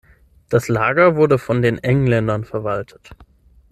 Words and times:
Das 0.49 0.67
Lager 0.67 1.15
wurde 1.15 1.37
von 1.37 1.61
den 1.61 1.77
Engländern 1.77 2.43
verwaltet. 2.43 3.11